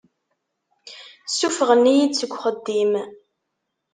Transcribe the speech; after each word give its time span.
Ssufɣen-iyi-d 1.27 2.13
seg 2.19 2.31
uxeddim. 2.35 2.93